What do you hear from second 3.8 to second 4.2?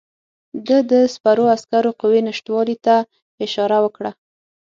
وکړه.